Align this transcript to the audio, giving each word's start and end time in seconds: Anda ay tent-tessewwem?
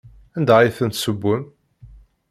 Anda 0.37 0.53
ay 0.59 0.71
tent-tessewwem? 0.77 1.43